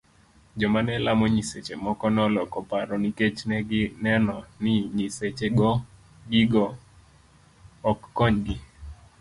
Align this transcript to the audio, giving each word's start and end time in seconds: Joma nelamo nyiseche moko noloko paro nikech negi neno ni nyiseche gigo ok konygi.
Joma 0.59 0.79
nelamo 0.87 1.25
nyiseche 1.33 1.73
moko 1.85 2.05
noloko 2.15 2.57
paro 2.69 2.95
nikech 3.03 3.37
negi 3.49 3.81
neno 4.03 4.35
ni 4.61 4.73
nyiseche 4.95 5.45
gigo 6.29 6.65
ok 7.89 7.99
konygi. 8.17 8.55